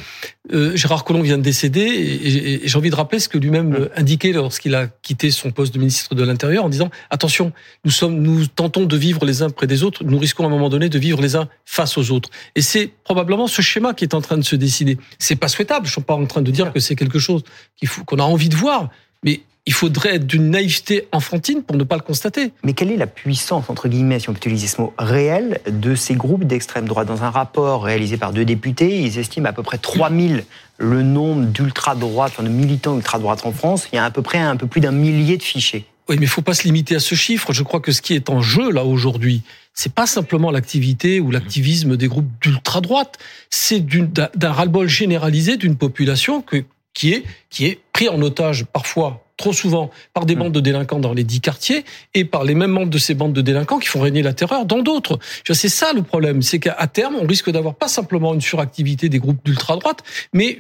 Gérard 0.52 1.04
Collomb 1.04 1.22
vient 1.22 1.38
de 1.38 1.44
décéder 1.44 1.82
et, 1.82 2.54
et, 2.54 2.68
j'ai 2.68 2.78
envie 2.78 2.90
de 2.90 2.96
rappeler 2.96 3.20
ce 3.20 3.30
que 3.30 3.38
lui-même 3.38 3.70
mmh. 3.70 3.90
indiquait 3.96 4.32
lorsqu'il 4.32 4.76
a 4.76 4.88
quitté 4.88 5.32
son 5.32 5.52
poste 5.52 5.74
de 5.74 5.80
ministre 5.80 6.14
de 6.14 6.24
l'Intérieur 6.24 6.66
en 6.66 6.70
disant 6.70 6.90
attention, 7.10 7.52
nous 7.86 7.92
sommes, 7.92 8.22
nous 8.22 8.46
tentons 8.46 8.86
de 8.86 8.98
vivre 8.98 9.26
les 9.26 9.42
uns 9.42 9.50
près 9.50 9.68
des 9.68 9.84
autres, 9.84 10.04
nous 10.04 10.20
risquons 10.20 10.44
à 10.44 10.48
un 10.48 10.52
moment 10.52 10.70
donné 10.70 10.90
de 10.90 11.00
vivre 11.00 11.22
les 11.22 11.36
uns 11.36 11.50
face 11.66 11.98
aux 11.98 12.12
autres. 12.12 12.30
Et 12.56 12.62
c'est 12.62 12.92
probablement 13.04 13.48
ce 13.48 13.62
schéma 13.62 13.96
qui 13.96 14.06
est 14.06 14.14
en 14.14 14.22
train 14.22 14.38
de 14.38 14.44
se 14.44 14.56
décider. 14.56 14.98
C'est 15.18 15.36
pas 15.36 15.48
souhaitable. 15.48 15.88
Je 15.88 15.94
suis 15.94 16.02
pas 16.02 16.14
en 16.14 16.26
train 16.26 16.42
de 16.42 16.52
dire 16.52 16.72
que 16.72 16.80
c'est 16.80 16.96
quelque 16.96 17.20
chose 17.20 17.44
qu'il 17.76 17.88
faut 17.88 18.04
qu'on 18.04 18.19
a 18.20 18.24
envie 18.24 18.50
de 18.50 18.56
voir, 18.56 18.90
mais 19.24 19.42
il 19.66 19.74
faudrait 19.74 20.16
être 20.16 20.26
d'une 20.26 20.50
naïveté 20.50 21.08
enfantine 21.12 21.62
pour 21.62 21.76
ne 21.76 21.84
pas 21.84 21.96
le 21.96 22.02
constater. 22.02 22.54
Mais 22.64 22.74
quelle 22.74 22.92
est 22.92 22.98
la 22.98 23.08
puissance, 23.08 23.70
entre 23.70 23.88
guillemets, 23.88 24.20
si 24.20 24.30
on 24.30 24.34
peut 24.34 24.38
utiliser 24.38 24.68
ce 24.68 24.82
mot, 24.82 24.94
réel 24.98 25.60
de 25.70 25.94
ces 25.96 26.16
groupes 26.16 26.44
d'extrême 26.46 26.88
droite? 26.88 27.08
Dans 27.08 27.24
un 27.24 27.30
rapport 27.30 27.84
réalisé 27.84 28.18
par 28.18 28.34
deux 28.34 28.46
députés, 28.46 29.02
ils 29.02 29.20
estiment 29.20 29.50
à 29.50 29.54
peu 29.54 29.62
près 29.62 29.78
3000 29.78 30.44
le 30.80 31.04
nombre 31.04 31.46
d'ultra-droite, 31.46 32.32
enfin 32.34 32.44
de 32.44 32.50
militants 32.50 32.96
ultra-droite 32.96 33.46
en 33.46 33.52
France. 33.52 33.88
Il 33.92 33.98
y 33.98 34.00
a 34.00 34.06
à 34.06 34.12
peu 34.12 34.22
près 34.22 34.40
un 34.40 34.56
peu 34.56 34.66
plus 34.66 34.82
d'un 34.82 34.92
millier 34.92 35.38
de 35.38 35.44
fichiers. 35.44 35.86
Oui, 36.08 36.16
mais 36.18 36.26
il 36.26 36.30
faut 36.30 36.42
pas 36.42 36.56
se 36.56 36.64
limiter 36.64 36.96
à 36.96 37.00
ce 37.00 37.14
chiffre. 37.14 37.54
Je 37.54 37.62
crois 37.62 37.80
que 37.80 37.92
ce 37.92 38.02
qui 38.02 38.16
est 38.16 38.32
en 38.32 38.42
jeu 38.42 38.72
là 38.72 38.84
aujourd'hui, 38.84 39.44
c'est 39.76 39.94
pas 39.94 40.08
simplement 40.08 40.50
l'activité 40.50 41.20
ou 41.20 41.30
l'activisme 41.30 41.96
des 41.96 42.08
groupes 42.08 42.32
d'ultra 42.42 42.82
droite, 42.82 43.20
c'est 43.52 43.86
d'un 43.86 44.52
ras-le-bol 44.52 44.88
généralisé 44.88 45.58
d'une 45.58 45.76
population 45.76 46.42
que 46.42 46.64
qui 46.94 47.14
est, 47.14 47.24
qui 47.50 47.66
est 47.66 47.80
pris 48.00 48.08
en 48.08 48.22
otage 48.22 48.64
parfois 48.64 49.26
trop 49.36 49.52
souvent 49.52 49.90
par 50.14 50.26
des 50.26 50.36
mm. 50.36 50.40
bandes 50.40 50.54
de 50.54 50.62
délinquants 50.62 51.00
dans 51.00 51.14
les 51.14 51.26
dix 51.26 51.42
quartiers 51.42 51.84
et 52.14 52.24
par 52.24 52.46
les 52.46 52.56
mêmes 52.56 52.72
membres 52.72 52.90
de 52.90 52.98
ces 52.98 53.14
bandes 53.14 53.34
de 53.34 53.42
délinquants 53.42 53.78
qui 53.78 53.90
font 53.90 54.00
régner 54.00 54.22
la 54.22 54.32
terreur 54.32 54.66
dans 54.66 54.82
d'autres. 54.82 55.20
C'est 55.52 55.68
ça 55.68 55.92
le 55.94 56.02
problème, 56.02 56.42
c'est 56.42 56.60
qu'à 56.60 56.88
terme, 56.88 57.18
on 57.22 57.28
risque 57.28 57.52
d'avoir 57.52 57.76
pas 57.76 57.90
simplement 57.90 58.34
une 58.34 58.40
suractivité 58.40 59.10
des 59.10 59.20
groupes 59.20 59.44
d'ultra-droite, 59.44 60.00
mais 60.32 60.60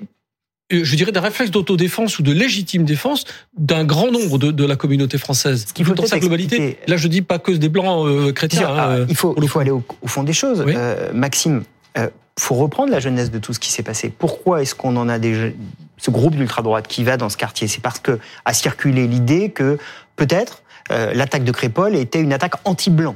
euh, 0.74 0.81
je 0.83 0.95
dirais 0.97 1.13
des 1.13 1.19
réflexes 1.21 1.51
d'autodéfense 1.51 2.19
ou 2.19 2.24
de 2.24 2.33
légitime 2.33 2.83
défense 2.83 3.24
d'un 3.57 3.86
grand 3.86 4.12
nombre 4.12 4.38
de, 4.38 4.51
de, 4.51 4.65
la 4.65 4.75
communauté 4.75 5.18
française. 5.18 5.68
Ce 5.69 5.74
qu'il 5.74 5.86
faut 5.86 5.94
dans 5.94 6.06
sa 6.06 6.19
globalité. 6.19 6.77
Là, 6.88 6.97
je 6.97 7.07
dis 7.07 7.21
pas 7.21 7.39
que 7.39 7.53
des 7.53 7.69
blancs 7.69 8.06
euh, 8.06 8.33
chrétiens. 8.33 8.68
Hein, 8.68 8.89
euh, 8.89 9.06
il 9.07 9.15
faut, 9.15 9.33
il 9.41 9.47
faut 9.47 9.59
aller 9.59 9.71
au, 9.71 9.81
au, 10.01 10.07
fond 10.07 10.24
des 10.24 10.33
choses. 10.33 10.65
Euh, 10.68 11.13
Maxime, 11.13 11.63
euh, 11.97 12.09
faut 12.39 12.56
reprendre 12.56 12.91
la 12.91 13.00
jeunesse 13.00 13.31
de 13.31 13.39
tout 13.39 13.53
ce 13.53 13.59
qui 13.59 13.71
s'est 13.71 13.83
passé. 13.83 14.12
Pourquoi 14.18 14.62
est-ce 14.62 14.75
qu'on 14.75 14.95
en 14.95 15.09
a 15.09 15.19
des, 15.19 15.53
ce 16.00 16.10
groupe 16.10 16.36
d'ultra-droite 16.36 16.88
qui 16.88 17.04
va 17.04 17.18
dans 17.18 17.30
ce 17.30 17.38
quartier 17.38 17.68
C'est 17.68 17.81
parce 17.81 18.00
que 18.00 18.19
a 18.46 18.54
circulé 18.54 19.07
l'idée 19.07 19.51
que 19.51 19.78
peut-être 20.16 20.63
euh, 20.92 21.13
l'attaque 21.13 21.44
de 21.44 21.51
Crépol 21.51 21.96
était 21.96 22.19
une 22.19 22.34
attaque 22.34 22.56
anti-blanc. 22.66 23.16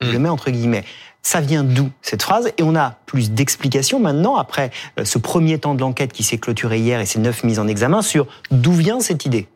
Je 0.00 0.10
le 0.10 0.18
mmh. 0.18 0.22
mets 0.22 0.28
entre 0.28 0.50
guillemets. 0.50 0.84
Ça 1.22 1.40
vient 1.40 1.64
d'où 1.64 1.90
cette 2.02 2.22
phrase? 2.22 2.52
Et 2.58 2.62
on 2.62 2.76
a 2.76 2.98
plus 3.06 3.32
d'explications 3.32 3.98
maintenant 3.98 4.36
après 4.36 4.70
euh, 5.00 5.04
ce 5.04 5.18
premier 5.18 5.58
temps 5.58 5.74
de 5.74 5.80
l'enquête 5.80 6.12
qui 6.12 6.22
s'est 6.22 6.38
clôturé 6.38 6.78
hier 6.78 7.00
et 7.00 7.06
ces 7.06 7.18
neuf 7.18 7.42
mises 7.42 7.58
en 7.58 7.66
examen 7.66 8.02
sur 8.02 8.26
d'où 8.50 8.72
vient 8.72 9.00
cette 9.00 9.24
idée. 9.24 9.48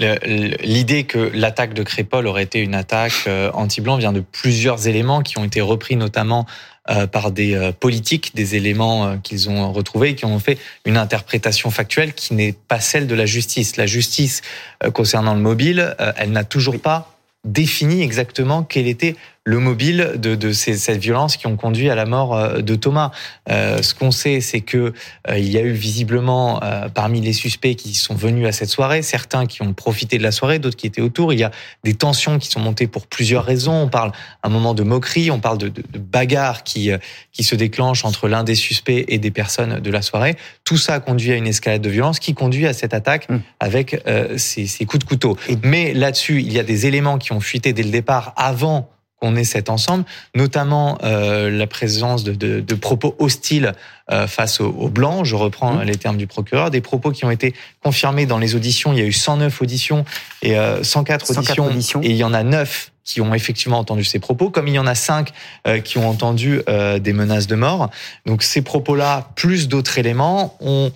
L'idée 0.00 1.04
que 1.04 1.18
l'attaque 1.34 1.74
de 1.74 1.82
Crépol 1.82 2.28
aurait 2.28 2.44
été 2.44 2.60
une 2.60 2.76
attaque 2.76 3.24
euh, 3.26 3.50
anti-blanc 3.52 3.96
vient 3.96 4.12
de 4.12 4.20
plusieurs 4.20 4.86
éléments 4.86 5.22
qui 5.22 5.38
ont 5.38 5.44
été 5.44 5.60
repris 5.60 5.96
notamment 5.96 6.46
euh, 6.88 7.08
par 7.08 7.32
des 7.32 7.54
euh, 7.54 7.72
politiques, 7.72 8.32
des 8.36 8.54
éléments 8.54 9.18
qu'ils 9.18 9.50
ont 9.50 9.72
retrouvés 9.72 10.10
et 10.10 10.14
qui 10.14 10.24
ont 10.24 10.38
fait 10.38 10.56
une 10.84 10.96
interprétation 10.96 11.72
factuelle 11.72 12.12
qui 12.12 12.34
n'est 12.34 12.52
pas 12.52 12.78
celle 12.78 13.08
de 13.08 13.14
la 13.16 13.26
justice. 13.26 13.76
La 13.76 13.86
justice 13.86 14.42
concernant 14.94 15.34
le 15.34 15.40
mobile, 15.40 15.96
elle 16.16 16.30
n'a 16.30 16.44
toujours 16.44 16.78
pas 16.80 17.16
défini 17.44 18.02
exactement 18.02 18.62
quel 18.62 18.86
était 18.86 19.16
le 19.48 19.58
mobile 19.60 20.12
de, 20.16 20.34
de 20.34 20.52
ces, 20.52 20.76
cette 20.76 21.00
violence 21.00 21.38
qui 21.38 21.46
ont 21.46 21.56
conduit 21.56 21.88
à 21.88 21.94
la 21.94 22.04
mort 22.04 22.36
euh, 22.36 22.58
de 22.60 22.74
Thomas. 22.74 23.12
Euh, 23.48 23.80
ce 23.80 23.94
qu'on 23.94 24.10
sait, 24.10 24.42
c'est 24.42 24.60
que 24.60 24.92
euh, 25.28 25.38
il 25.38 25.50
y 25.50 25.56
a 25.56 25.62
eu 25.62 25.72
visiblement 25.72 26.62
euh, 26.62 26.90
parmi 26.90 27.22
les 27.22 27.32
suspects 27.32 27.74
qui 27.74 27.94
sont 27.94 28.14
venus 28.14 28.46
à 28.46 28.52
cette 28.52 28.68
soirée, 28.68 29.00
certains 29.00 29.46
qui 29.46 29.62
ont 29.62 29.72
profité 29.72 30.18
de 30.18 30.22
la 30.22 30.32
soirée, 30.32 30.58
d'autres 30.58 30.76
qui 30.76 30.86
étaient 30.86 31.00
autour. 31.00 31.32
Il 31.32 31.38
y 31.38 31.44
a 31.44 31.50
des 31.82 31.94
tensions 31.94 32.38
qui 32.38 32.48
sont 32.48 32.60
montées 32.60 32.88
pour 32.88 33.06
plusieurs 33.06 33.42
raisons. 33.42 33.72
On 33.72 33.88
parle 33.88 34.12
à 34.42 34.48
un 34.48 34.50
moment 34.50 34.74
de 34.74 34.82
moquerie, 34.82 35.30
on 35.30 35.40
parle 35.40 35.56
de, 35.56 35.68
de, 35.68 35.82
de 35.90 35.98
bagarre 35.98 36.62
qui 36.62 36.90
qui 37.32 37.42
se 37.42 37.54
déclenche 37.54 38.04
entre 38.04 38.28
l'un 38.28 38.44
des 38.44 38.54
suspects 38.54 39.04
et 39.08 39.18
des 39.18 39.30
personnes 39.30 39.80
de 39.80 39.90
la 39.90 40.02
soirée. 40.02 40.36
Tout 40.64 40.76
ça 40.76 40.94
a 40.94 41.00
conduit 41.00 41.32
à 41.32 41.36
une 41.36 41.46
escalade 41.46 41.80
de 41.80 41.88
violence 41.88 42.18
qui 42.18 42.34
conduit 42.34 42.66
à 42.66 42.74
cette 42.74 42.92
attaque 42.92 43.28
mmh. 43.28 43.36
avec 43.60 44.02
ces, 44.36 44.66
ces 44.66 44.84
coups 44.84 45.04
de 45.04 45.08
couteau. 45.08 45.36
Mais 45.62 45.94
là-dessus, 45.94 46.42
il 46.42 46.52
y 46.52 46.58
a 46.58 46.62
des 46.64 46.86
éléments 46.86 47.16
qui 47.16 47.32
ont 47.32 47.40
fuité 47.40 47.72
dès 47.72 47.82
le 47.82 47.90
départ 47.90 48.34
avant 48.36 48.90
qu'on 49.20 49.36
ait 49.36 49.44
cet 49.44 49.70
ensemble, 49.70 50.04
notamment 50.34 50.98
euh, 51.02 51.50
la 51.50 51.66
présence 51.66 52.24
de, 52.24 52.32
de, 52.32 52.60
de 52.60 52.74
propos 52.74 53.16
hostiles 53.18 53.72
euh, 54.10 54.26
face 54.26 54.60
aux, 54.60 54.68
aux, 54.68 54.88
blancs. 54.88 55.24
Je 55.24 55.34
reprends 55.34 55.74
mmh. 55.74 55.82
les 55.82 55.96
termes 55.96 56.16
du 56.16 56.26
procureur, 56.26 56.70
des 56.70 56.80
propos 56.80 57.10
qui 57.10 57.24
ont 57.24 57.30
été 57.30 57.54
confirmés 57.82 58.26
dans 58.26 58.38
les 58.38 58.54
auditions. 58.54 58.92
Il 58.92 58.98
y 58.98 59.02
a 59.02 59.06
eu 59.06 59.12
109 59.12 59.60
auditions 59.62 60.04
et 60.42 60.56
euh, 60.56 60.82
104, 60.82 61.26
104 61.26 61.40
auditions, 61.40 61.66
auditions, 61.66 62.02
et 62.02 62.10
il 62.10 62.16
y 62.16 62.24
en 62.24 62.32
a 62.32 62.42
9 62.42 62.92
qui 63.08 63.22
ont 63.22 63.32
effectivement 63.32 63.78
entendu 63.78 64.04
ces 64.04 64.18
propos, 64.18 64.50
comme 64.50 64.68
il 64.68 64.74
y 64.74 64.78
en 64.78 64.86
a 64.86 64.94
5 64.94 65.30
euh, 65.66 65.80
qui 65.80 65.96
ont 65.96 66.06
entendu 66.06 66.60
euh, 66.68 66.98
des 66.98 67.14
menaces 67.14 67.46
de 67.46 67.56
mort. 67.56 67.88
Donc 68.26 68.42
ces 68.42 68.60
propos-là, 68.60 69.30
plus 69.34 69.66
d'autres 69.66 69.96
éléments, 69.96 70.56
ont 70.60 70.92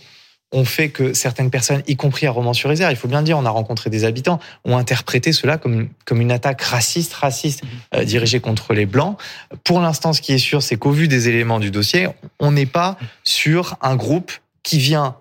ont 0.53 0.65
fait 0.65 0.91
que 0.91 1.15
certaines 1.15 1.51
personnes, 1.51 1.83
y 1.87 1.97
compris 1.97 2.27
à 2.27 2.31
Romans-sur-Isère, 2.31 2.91
il 2.91 2.97
faut 2.97 3.09
bien 3.09 3.23
dire, 3.23 3.39
on 3.39 3.47
a 3.47 3.51
rencontré 3.51 3.91
des 3.91 4.05
habitants, 4.05 4.39
ont 4.65 4.77
interprété 4.77 5.33
cela 5.33 5.59
comme, 5.59 5.89
comme 6.05 6.21
une 6.21 6.33
attaque 6.33 6.63
raciste, 6.63 7.15
raciste, 7.15 7.65
mhm. 7.65 7.71
euh, 7.95 8.05
dirigée 8.05 8.41
contre 8.41 8.75
les 8.75 8.87
Blancs. 8.87 9.17
Pour 9.65 9.81
l'instant, 9.81 10.13
ce 10.13 10.21
qui 10.21 10.33
est 10.33 10.39
sûr, 10.39 10.63
c'est 10.63 10.77
qu'au 10.77 10.91
vu 10.91 11.09
des 11.09 11.29
éléments 11.29 11.59
du 11.59 11.71
dossier, 11.71 12.09
on 12.39 12.53
n'est 12.53 12.67
pas 12.67 12.99
sur 13.25 13.77
un 13.81 13.97
groupe 13.97 14.33
qui 14.63 14.79
vient 14.79 15.17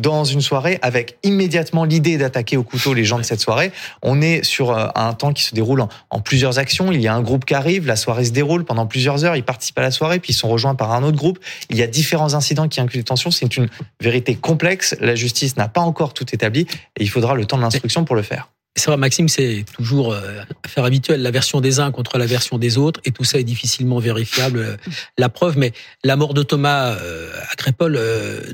dans 0.00 0.24
une 0.24 0.40
soirée 0.40 0.78
avec 0.82 1.18
immédiatement 1.22 1.84
l'idée 1.84 2.18
d'attaquer 2.18 2.56
au 2.56 2.62
couteau 2.62 2.94
les 2.94 3.04
gens 3.04 3.18
de 3.18 3.22
cette 3.22 3.40
soirée. 3.40 3.72
On 4.02 4.20
est 4.20 4.44
sur 4.44 4.70
euh, 4.70 4.88
un 4.94 5.12
temps 5.12 5.32
qui 5.32 5.42
se 5.42 5.54
déroule 5.54 5.82
en, 6.10 6.20
plusieurs 6.20 6.58
actions. 6.58 6.92
Il 6.92 7.00
y 7.00 7.08
a 7.08 7.14
un 7.14 7.22
groupe 7.22 7.44
qui 7.44 7.54
arrive, 7.54 7.86
la 7.86 7.96
soirée 7.96 8.24
se 8.24 8.32
déroule 8.32 8.64
pendant 8.64 8.86
plusieurs 8.86 9.24
heures, 9.24 9.36
ils 9.36 9.44
participent 9.44 9.78
à 9.78 9.82
la 9.82 9.90
soirée, 9.90 10.18
puis 10.18 10.32
ils 10.32 10.36
sont 10.36 10.48
rejoints 10.48 10.74
par 10.74 10.92
un 10.92 11.02
autre 11.02 11.16
groupe. 11.16 11.38
Il 11.70 11.76
y 11.76 11.82
a 11.82 11.86
différents 11.86 12.34
incidents 12.34 12.68
qui 12.68 12.80
incluent 12.80 13.00
des 13.00 13.04
tensions. 13.04 13.30
C'est 13.30 13.56
une 13.56 13.68
vérité 14.00 14.34
complexe. 14.34 14.96
La 15.00 15.14
justice 15.14 15.56
n'a 15.56 15.68
pas 15.68 15.80
encore 15.80 16.14
tout 16.14 16.26
établi 16.32 16.66
et 16.96 17.02
il 17.02 17.08
faudra 17.10 17.34
le 17.34 17.44
temps 17.44 17.56
de 17.56 17.62
l'instruction 17.62 18.04
pour 18.04 18.16
le 18.16 18.22
faire. 18.22 18.48
C'est 18.76 18.90
vrai, 18.90 18.98
Maxime, 18.98 19.28
c'est 19.28 19.64
toujours 19.74 20.12
euh, 20.12 20.42
affaire 20.62 20.84
habituelle, 20.84 21.22
la 21.22 21.30
version 21.30 21.62
des 21.62 21.80
uns 21.80 21.90
contre 21.90 22.18
la 22.18 22.26
version 22.26 22.58
des 22.58 22.76
autres, 22.76 23.00
et 23.06 23.10
tout 23.10 23.24
ça 23.24 23.38
est 23.38 23.44
difficilement 23.44 23.98
vérifiable, 23.98 24.58
euh, 24.58 24.76
la 25.16 25.30
preuve. 25.30 25.56
Mais 25.56 25.72
la 26.04 26.16
mort 26.16 26.34
de 26.34 26.42
Thomas 26.42 26.90
euh, 26.90 27.32
à 27.50 27.54
Crépole 27.56 27.98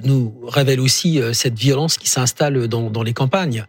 nous 0.05 0.33
révèle 0.47 0.81
aussi 0.81 1.21
cette 1.33 1.59
violence 1.59 1.97
qui 1.99 2.09
s'installe 2.09 2.69
dans, 2.69 2.88
dans 2.88 3.02
les 3.02 3.12
campagnes 3.12 3.67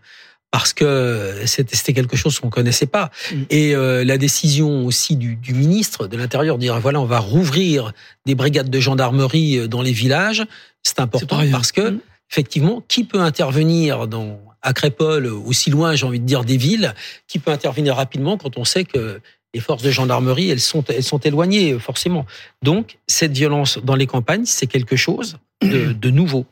parce 0.52 0.72
que 0.74 1.34
c'était 1.46 1.94
quelque 1.94 2.16
chose 2.16 2.40
qu'on 2.40 2.52
connaissait 2.52 2.86
pas. 2.86 3.10
Mm. 3.32 3.36
Et 3.50 3.74
la 3.76 4.18
décision 4.18 4.86
aussi 4.86 5.16
du, 5.16 5.36
du 5.36 5.54
ministre 5.54 6.08
de 6.08 6.16
l'Intérieur 6.16 6.58
de 6.58 6.62
dire 6.62 6.80
voilà 6.80 7.02
on 7.02 7.06
va 7.06 7.20
rouvrir 7.20 7.92
des 8.26 8.36
brigades 8.36 8.70
de 8.70 8.80
gendarmerie 8.80 9.68
dans 9.68 9.82
les 9.82 9.92
villages, 9.92 10.46
c'est 10.84 11.00
important 11.00 11.42
parce 11.52 11.72
que 11.72 11.90
mm. 11.90 12.00
effectivement 12.30 12.84
qui 12.88 13.04
peut 13.04 13.22
intervenir 13.22 14.08
dans 14.08 14.40
à 14.64 14.74
Crépole, 14.74 15.28
aussi 15.28 15.70
loin, 15.70 15.96
j'ai 15.96 16.06
envie 16.06 16.20
de 16.20 16.26
dire, 16.26 16.44
des 16.44 16.58
villes, 16.58 16.94
qui 17.28 17.38
peut 17.40 17.52
intervenir 17.52 17.96
rapidement 17.96 18.38
quand 18.38 18.58
on 18.58 18.66
sait 18.66 18.86
que 18.86 19.20
les 19.54 19.60
forces 19.60 19.84
de 19.84 19.92
gendarmerie, 19.92 20.50
elles 20.50 20.60
sont, 20.60 20.84
elles 20.88 21.04
sont 21.04 21.20
éloignées, 21.20 21.78
forcément. 21.78 22.26
Donc, 22.64 22.98
cette 23.08 23.34
violence 23.34 23.78
dans 23.78 23.96
les 23.96 24.08
campagnes, 24.08 24.46
c'est 24.46 24.68
quelque 24.68 24.96
chose 24.96 25.38
de, 25.62 26.10
nouveau. 26.10 26.46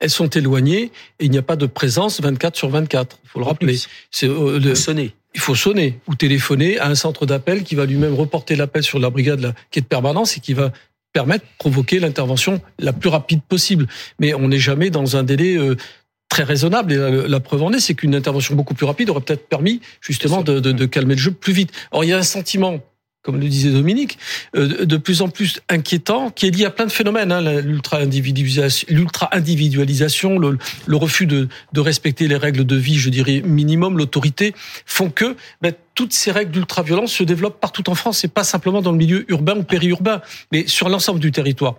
Elles 0.00 0.10
sont 0.10 0.28
éloignées 0.28 0.92
et 1.18 1.24
il 1.24 1.30
n'y 1.30 1.38
a 1.38 1.42
pas 1.42 1.56
de 1.56 1.66
présence 1.66 2.20
24 2.20 2.56
sur 2.56 2.68
24. 2.68 3.18
Il 3.24 3.28
faut 3.28 3.38
le 3.40 3.46
rappeler. 3.46 3.78
C'est 4.10 4.28
euh, 4.28 4.74
sonner. 4.74 5.14
Il 5.34 5.40
faut 5.40 5.54
sonner 5.54 5.98
ou 6.06 6.14
téléphoner 6.14 6.78
à 6.78 6.88
un 6.88 6.94
centre 6.94 7.26
d'appel 7.26 7.64
qui 7.64 7.74
va 7.74 7.86
lui-même 7.86 8.14
reporter 8.14 8.56
l'appel 8.56 8.82
sur 8.82 8.98
la 8.98 9.10
brigade 9.10 9.54
qui 9.70 9.78
est 9.78 9.82
de 9.82 9.86
permanence 9.86 10.36
et 10.36 10.40
qui 10.40 10.52
va 10.52 10.72
permettre 11.12 11.44
de 11.44 11.50
provoquer 11.58 11.98
l'intervention 11.98 12.60
la 12.78 12.92
plus 12.92 13.08
rapide 13.08 13.40
possible. 13.42 13.86
Mais 14.20 14.34
on 14.34 14.48
n'est 14.48 14.58
jamais 14.58 14.90
dans 14.90 15.16
un 15.16 15.22
délai 15.24 15.56
euh, 15.56 15.76
très 16.28 16.42
raisonnable. 16.42 16.92
Et 16.92 17.28
la, 17.28 17.40
preuve 17.40 17.62
en 17.62 17.72
est, 17.72 17.80
c'est 17.80 17.94
qu'une 17.94 18.14
intervention 18.14 18.54
beaucoup 18.54 18.74
plus 18.74 18.86
rapide 18.86 19.10
aurait 19.10 19.20
peut-être 19.20 19.48
permis 19.48 19.80
justement 20.00 20.42
de, 20.42 20.60
de, 20.60 20.72
de, 20.72 20.86
calmer 20.86 21.14
le 21.14 21.20
jeu 21.20 21.30
plus 21.30 21.52
vite. 21.52 21.72
Or, 21.90 22.04
il 22.04 22.08
y 22.08 22.12
a 22.12 22.18
un 22.18 22.22
sentiment 22.22 22.80
comme 23.22 23.40
le 23.40 23.48
disait 23.48 23.70
Dominique, 23.70 24.16
euh, 24.56 24.86
de 24.86 24.96
plus 24.96 25.20
en 25.20 25.28
plus 25.28 25.60
inquiétant, 25.68 26.30
qui 26.30 26.46
est 26.46 26.50
lié 26.50 26.64
à 26.64 26.70
plein 26.70 26.86
de 26.86 26.92
phénomènes, 26.92 27.30
hein, 27.30 27.60
l'ultra-individualisation, 27.60 28.86
l'ultra-individualisation, 28.90 30.38
le, 30.38 30.56
le, 30.86 30.96
refus 30.96 31.26
de, 31.26 31.48
de, 31.72 31.80
respecter 31.80 32.26
les 32.26 32.36
règles 32.36 32.64
de 32.64 32.76
vie, 32.76 32.98
je 32.98 33.10
dirais 33.10 33.42
minimum, 33.44 33.98
l'autorité, 33.98 34.54
font 34.86 35.10
que 35.10 35.36
ben, 35.60 35.74
toutes 35.94 36.14
ces 36.14 36.30
règles 36.30 36.52
d'ultra-violence 36.52 37.12
se 37.12 37.24
développent 37.24 37.60
partout 37.60 37.90
en 37.90 37.94
France, 37.94 38.24
et 38.24 38.28
pas 38.28 38.44
simplement 38.44 38.80
dans 38.80 38.92
le 38.92 38.98
milieu 38.98 39.30
urbain 39.30 39.58
ou 39.58 39.62
périurbain, 39.62 40.22
mais 40.52 40.66
sur 40.66 40.88
l'ensemble 40.88 41.20
du 41.20 41.32
territoire. 41.32 41.74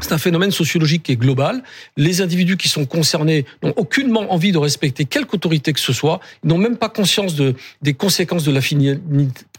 C'est 0.00 0.12
un 0.12 0.18
phénomène 0.18 0.50
sociologique 0.50 1.04
qui 1.04 1.12
est 1.12 1.16
global. 1.16 1.62
Les 1.96 2.20
individus 2.20 2.56
qui 2.56 2.68
sont 2.68 2.84
concernés 2.84 3.46
n'ont 3.62 3.72
aucunement 3.76 4.32
envie 4.32 4.52
de 4.52 4.58
respecter 4.58 5.04
quelque 5.06 5.34
autorité 5.34 5.72
que 5.72 5.80
ce 5.80 5.92
soit. 5.92 6.20
Ils 6.44 6.48
n'ont 6.48 6.58
même 6.58 6.76
pas 6.76 6.88
conscience 6.88 7.34
de, 7.34 7.54
des 7.82 7.94
conséquences 7.94 8.44
de 8.44 8.52
la, 8.52 8.60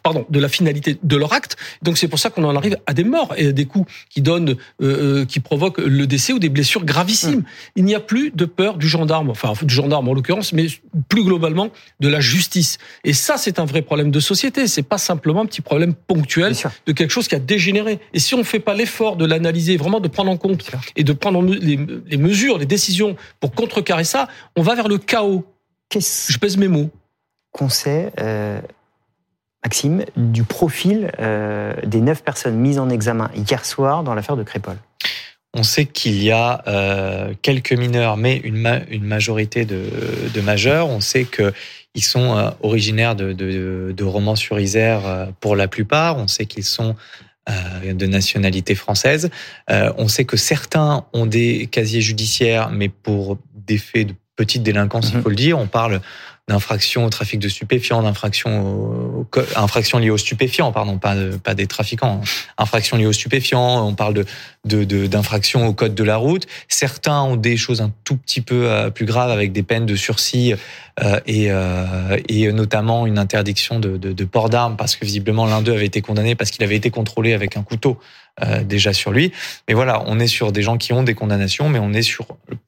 pardon, 0.07 0.25
de 0.29 0.39
la 0.39 0.47
finalité 0.47 0.97
de 1.03 1.17
leur 1.17 1.33
acte. 1.33 1.57
Donc 1.81 1.97
c'est 1.97 2.07
pour 2.07 2.17
ça 2.17 2.29
qu'on 2.29 2.45
en 2.45 2.55
arrive 2.55 2.77
à 2.85 2.93
des 2.93 3.03
morts 3.03 3.33
et 3.35 3.47
à 3.47 3.51
des 3.51 3.65
coups 3.65 3.91
qui 4.09 4.21
donnent, 4.21 4.51
euh, 4.51 4.55
euh 5.21 5.25
qui 5.25 5.41
provoquent 5.41 5.79
le 5.79 6.07
décès 6.07 6.31
ou 6.31 6.39
des 6.39 6.47
blessures 6.47 6.85
gravissimes. 6.85 7.43
Il 7.75 7.83
n'y 7.83 7.93
a 7.93 7.99
plus 7.99 8.31
de 8.31 8.45
peur 8.45 8.77
du 8.77 8.87
gendarme, 8.87 9.29
enfin 9.29 9.51
du 9.61 9.73
gendarme 9.73 10.07
en 10.07 10.13
l'occurrence, 10.13 10.53
mais 10.53 10.67
plus 11.09 11.25
globalement 11.25 11.71
de 11.99 12.07
la 12.07 12.21
justice. 12.21 12.77
Et 13.03 13.11
ça, 13.11 13.35
c'est 13.37 13.59
un 13.59 13.65
vrai 13.65 13.81
problème 13.81 14.09
de 14.09 14.21
société. 14.21 14.67
C'est 14.67 14.81
pas 14.81 14.97
simplement 14.97 15.41
un 15.41 15.45
petit 15.45 15.59
problème 15.59 15.93
ponctuel 15.93 16.53
de 16.85 16.91
quelque 16.93 17.11
chose 17.11 17.27
qui 17.27 17.35
a 17.35 17.39
dégénéré. 17.39 17.99
Et 18.13 18.19
si 18.19 18.33
on 18.33 18.37
ne 18.37 18.43
fait 18.43 18.61
pas 18.61 18.75
l'effort 18.75 19.17
de 19.17 19.25
l'analyser, 19.25 19.75
vraiment 19.75 19.99
de 19.99 20.07
prendre 20.07 20.31
en 20.31 20.37
compte 20.37 20.71
et 20.95 21.03
de 21.03 21.11
prendre 21.11 21.43
les, 21.43 21.77
les 22.05 22.17
mesures, 22.17 22.59
les 22.59 22.65
décisions 22.65 23.17
pour 23.41 23.51
contrecarrer 23.51 24.05
ça, 24.05 24.29
on 24.55 24.61
va 24.61 24.73
vers 24.73 24.87
le 24.87 24.99
chaos. 24.99 25.43
Je 25.93 26.37
pèse 26.37 26.55
mes 26.55 26.69
mots. 26.69 26.91
Qu'on 27.51 27.69
sait 27.69 28.13
euh, 28.19 28.61
Maxime, 29.67 30.05
du 30.15 30.43
profil 30.43 31.11
euh, 31.19 31.73
des 31.85 31.99
neuf 31.99 32.23
personnes 32.23 32.55
mises 32.55 32.79
en 32.79 32.89
examen 32.89 33.29
hier 33.35 33.65
soir 33.65 34.01
dans 34.01 34.15
l'affaire 34.15 34.37
de 34.37 34.43
Crépol 34.43 34.77
on 35.53 35.63
sait 35.63 35.85
qu'il 35.85 36.23
y 36.23 36.31
a 36.31 36.61
euh, 36.67 37.33
quelques 37.41 37.73
mineurs, 37.73 38.15
mais 38.15 38.37
une, 38.37 38.85
une 38.91 39.05
majorité 39.05 39.65
de, 39.65 39.85
de, 40.31 40.41
majeurs. 40.41 40.87
On 40.87 41.01
sait 41.01 41.25
qu'ils 41.25 42.03
sont 42.03 42.37
euh, 42.37 42.51
originaires 42.61 43.15
de, 43.15 43.33
de, 43.33 43.91
de 43.95 44.03
Romans-sur-Isère 44.03 45.29
pour 45.39 45.55
la 45.55 45.67
plupart. 45.67 46.17
On 46.17 46.27
sait 46.27 46.45
qu'ils 46.45 46.63
sont 46.63 46.95
de 47.83 48.05
nationalité 48.05 48.75
française. 48.75 49.31
on 49.69 50.07
sait 50.07 50.25
que 50.25 50.37
certains 50.37 51.05
ont 51.13 51.25
des 51.25 51.67
casiers 51.67 52.01
judiciaires, 52.01 52.69
mais 52.69 52.89
pour 52.89 53.39
des 53.55 53.79
faits 53.79 54.07
de 54.07 54.13
petite 54.35 54.63
délinquance, 54.63 55.09
il 55.09 55.17
mhm. 55.17 55.23
faut 55.23 55.29
le 55.29 55.35
dire. 55.35 55.57
On 55.57 55.67
parle 55.67 56.01
d'infractions 56.47 57.05
au 57.05 57.09
trafic 57.09 57.39
de 57.39 57.49
stupéfiants, 57.49 58.01
d'infractions 58.01 59.25
infractions 59.55 59.99
liées 59.99 60.09
aux 60.09 60.17
stupéfiants, 60.17 60.71
pardon, 60.71 60.97
pas, 60.97 61.15
pas 61.43 61.53
des 61.53 61.67
trafiquants, 61.67 62.21
hein. 62.23 62.27
infractions 62.57 62.97
liées 62.97 63.05
aux 63.05 63.13
stupéfiants, 63.13 63.85
on 63.85 63.95
parle 63.95 64.13
de 64.13 64.25
d'infractions 65.07 65.61
de, 65.61 65.67
au 65.67 65.73
code 65.73 65.95
de 65.95 66.03
la 66.03 66.17
route. 66.17 66.45
Certains 66.67 67.21
ont 67.21 67.37
des 67.37 67.55
choses 67.55 67.81
un 67.81 67.91
tout 68.03 68.17
petit 68.17 68.41
peu 68.41 68.69
euh, 68.69 68.89
plus 68.89 69.05
graves 69.05 69.31
avec 69.31 69.53
des 69.53 69.63
peines 69.63 69.85
de 69.85 69.95
sursis 69.95 70.53
euh, 71.03 71.19
et, 71.25 71.47
euh, 71.51 72.17
et 72.27 72.51
notamment 72.51 73.05
une 73.07 73.17
interdiction 73.17 73.79
de, 73.79 73.97
de, 73.97 74.11
de 74.11 74.25
port 74.25 74.49
d'armes 74.49 74.75
parce 74.75 74.95
que 74.95 75.05
visiblement 75.05 75.45
l'un 75.45 75.61
d'eux 75.61 75.73
avait 75.73 75.85
été 75.85 76.01
condamné 76.01 76.35
parce 76.35 76.51
qu'il 76.51 76.63
avait 76.63 76.75
été 76.75 76.89
contrôlé 76.89 77.33
avec 77.33 77.55
un 77.55 77.63
couteau 77.63 77.97
euh, 78.43 78.63
déjà 78.63 78.93
sur 78.93 79.11
lui. 79.11 79.31
Mais 79.67 79.73
voilà, 79.73 80.03
on 80.05 80.19
est 80.19 80.27
sur 80.27 80.51
des 80.51 80.61
gens 80.61 80.77
qui 80.77 80.93
ont 80.93 81.01
des 81.01 81.15
condamnations, 81.15 81.69
mais 81.69 81.79
on 81.79 81.91
est 81.91 82.03
sur 82.03 82.27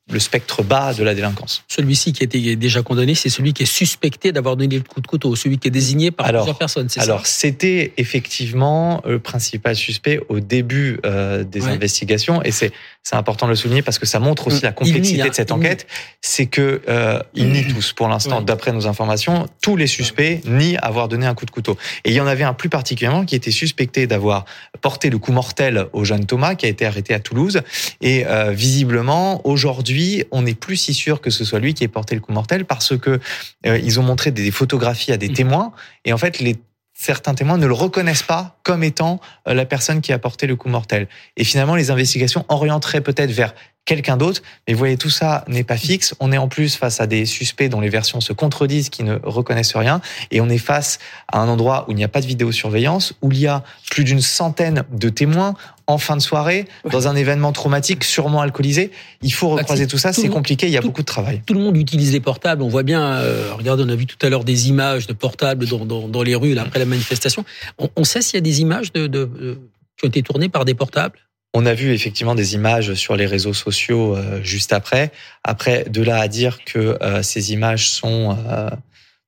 le 0.10 0.20
spectre 0.20 0.64
bas 0.64 0.94
de 0.94 1.04
la 1.04 1.14
délinquance. 1.14 1.64
Celui-ci 1.68 2.14
qui 2.14 2.24
a 2.24 2.26
été 2.26 2.56
déjà 2.56 2.82
condamné, 2.82 3.16
c'est 3.16 3.30
celui 3.30 3.54
qui 3.54 3.64
est 3.64 3.68
suspecté 3.68 4.32
d'avoir 4.32 4.56
donné 4.56 4.78
le 4.78 4.84
coup 4.84 5.02
de 5.02 5.08
couteau, 5.08 5.36
celui 5.36 5.58
qui 5.58 5.68
est 5.68 5.72
désigné 5.72 6.12
par 6.12 6.28
plusieurs 6.28 6.58
personnes. 6.58 6.88
Alors, 6.98 7.26
c'était 7.26 7.94
effectivement 7.98 9.02
le 9.06 9.20
principal 9.20 9.76
suspect 9.76 10.20
au 10.30 10.40
début 10.40 11.00
euh, 11.06 11.44
des 11.44 11.68
investigations, 11.68 12.42
et 12.44 12.52
c'est 12.52 12.72
c'est 13.10 13.16
important 13.16 13.48
de 13.48 13.52
le 13.52 13.56
souligner 13.56 13.82
parce 13.82 13.98
que 13.98 14.06
ça 14.06 14.20
montre 14.20 14.48
aussi 14.48 14.62
la 14.62 14.72
complexité 14.72 15.30
de 15.30 15.34
cette 15.34 15.52
enquête. 15.52 15.88
C'est 16.22 16.46
que 16.46 16.82
euh, 16.88 17.20
ils 17.34 17.50
nient 17.50 17.66
tous, 17.66 17.94
pour 17.94 18.08
l'instant, 18.08 18.42
d'après 18.42 18.72
nos 18.72 18.86
informations, 18.86 19.48
tous 19.64 19.76
les 19.76 19.88
suspects 19.88 20.42
nient 20.46 20.78
avoir 20.82 21.08
donné 21.08 21.26
un 21.26 21.34
coup 21.34 21.46
de 21.46 21.52
couteau. 21.52 21.76
Et 22.04 22.10
il 22.12 22.14
y 22.14 22.22
en 22.22 22.28
avait 22.28 22.44
un 22.44 22.54
plus 22.54 22.70
particulièrement 22.70 23.26
qui 23.26 23.36
était 23.36 23.52
suspecté 23.52 24.06
d'avoir 24.06 24.46
porté 24.82 25.10
le 25.10 25.18
coup 25.18 25.32
mortel 25.32 25.88
au 25.94 26.04
jeune 26.04 26.26
Thomas, 26.26 26.54
qui 26.54 26.68
a 26.68 26.70
été 26.70 26.86
arrêté 26.86 27.16
à 27.16 27.20
Toulouse. 27.20 27.62
Et 28.02 28.28
euh, 28.28 28.52
visiblement, 28.52 29.42
aujourd'hui, 29.48 29.99
on 30.32 30.42
n'est 30.44 30.56
plus 30.56 30.78
si 30.78 30.94
sûr 30.94 31.22
que 31.22 31.30
ce 31.30 31.44
soit 31.44 31.60
lui 31.60 31.74
qui 31.74 31.84
ait 31.84 31.90
porté 31.90 32.16
le 32.16 32.22
coup 32.22 32.32
mortel 32.32 32.66
parce 32.66 32.98
que 32.98 33.20
euh, 33.66 33.78
ils 33.78 34.00
ont 34.00 34.04
montré 34.04 34.32
des 34.32 34.52
photographies 34.52 35.12
à 35.12 35.18
des 35.18 35.30
mm. 35.30 35.34
témoins. 35.34 35.72
Et 36.06 36.14
en 36.14 36.18
fait, 36.18 36.40
les 36.40 36.56
certains 37.00 37.34
témoins 37.34 37.58
ne 37.58 37.66
le 37.66 37.74
reconnaissent 37.74 38.24
pas 38.24 38.60
comme 38.64 38.84
étant 38.84 39.22
euh, 39.48 39.54
la 39.54 39.66
personne 39.66 40.02
qui 40.02 40.12
a 40.12 40.20
porté 40.20 40.48
le 40.48 40.58
coup 40.58 40.68
mortel. 40.68 41.08
Et 41.38 41.46
finalement, 41.46 41.76
les 41.76 41.92
investigations 41.92 42.46
orienteraient 42.50 43.00
peut-être 43.00 43.32
vers 43.32 43.56
quelqu'un 43.86 44.18
d'autre. 44.18 44.42
Mais 44.68 44.74
vous 44.74 44.80
voyez, 44.80 44.98
tout 44.98 45.10
ça 45.10 45.44
n'est 45.48 45.64
pas 45.64 45.78
fixe. 45.78 46.14
On 46.20 46.32
est 46.32 46.38
en 46.38 46.48
plus 46.48 46.76
face 46.76 47.02
à 47.02 47.08
des 47.08 47.26
suspects 47.26 47.70
dont 47.70 47.82
les 47.82 47.90
versions 47.90 48.22
se 48.22 48.34
contredisent, 48.34 48.90
qui 48.90 49.04
ne 49.04 49.18
reconnaissent 49.24 49.76
rien. 49.76 50.02
Et 50.32 50.42
on 50.42 50.50
est 50.50 50.60
face 50.60 51.00
à 51.28 51.40
un 51.40 51.48
endroit 51.48 51.86
où 51.88 51.92
il 51.92 51.96
n'y 51.96 52.04
a 52.04 52.08
pas 52.08 52.22
de 52.22 52.28
vidéosurveillance, 52.28 53.14
où 53.22 53.32
il 53.32 53.40
y 53.40 53.48
a 53.48 53.64
plus 53.90 54.04
d'une 54.04 54.22
centaine 54.22 54.84
de 54.92 55.10
témoins 55.10 55.56
en 55.88 55.98
fin 55.98 56.16
de 56.16 56.22
soirée, 56.22 56.68
dans 56.92 57.08
un 57.08 57.16
événement 57.16 57.52
traumatique, 57.52 58.04
sûrement 58.04 58.42
alcoolisé. 58.42 58.92
Il 59.24 59.34
faut 59.34 59.56
bah, 59.56 59.62
recroiser 59.62 59.88
tout 59.88 59.98
ça, 59.98 60.14
c'est 60.14 60.30
compliqué, 60.30 60.68
il 60.68 60.72
y 60.72 60.78
a 60.78 60.82
beaucoup 60.82 61.02
de 61.02 61.08
travail. 61.08 61.42
Tout 61.48 61.56
le 61.56 61.62
monde 61.62 61.76
utilise 61.78 62.12
les 62.12 62.20
portables, 62.20 62.62
on 62.62 62.68
voit 62.68 62.84
bien, 62.84 63.02
euh, 63.02 63.52
regardez, 63.56 63.84
on 63.84 63.90
a 63.90 63.96
vu 63.96 64.06
tout 64.06 64.24
à 64.24 64.30
l'heure 64.30 64.44
des 64.44 64.70
images 64.70 65.08
de 65.08 65.14
portables 65.14 65.66
dans, 65.66 65.86
dans, 65.86 66.08
dans 66.08 66.22
les 66.22 66.36
rues 66.36 66.54
là, 66.54 66.62
après 66.62 66.78
la 66.78 66.86
manifestation. 66.86 67.44
On, 67.80 67.90
on 67.96 68.04
sait 68.04 68.22
s'il 68.22 68.36
y 68.36 68.38
a 68.38 68.42
des 68.42 68.62
images 68.62 68.94
de, 68.94 69.08
de, 69.08 69.26
de, 69.26 69.60
qui 69.98 70.06
ont 70.06 70.10
été 70.10 70.22
tournées 70.22 70.48
par 70.48 70.64
des 70.64 70.76
portables? 70.76 71.18
On 71.54 71.66
a 71.66 71.74
vu 71.74 71.94
effectivement 71.94 72.36
des 72.36 72.54
images 72.54 72.94
sur 72.94 73.16
les 73.16 73.26
réseaux 73.26 73.54
sociaux 73.54 74.16
euh, 74.16 74.42
juste 74.44 74.72
après. 74.74 75.12
Après, 75.44 75.86
de 75.86 76.04
là 76.04 76.20
à 76.20 76.28
dire 76.28 76.64
que 76.64 76.98
euh, 77.02 77.24
ces 77.24 77.54
images 77.54 77.90
sont 77.90 78.38
euh, 78.48 78.70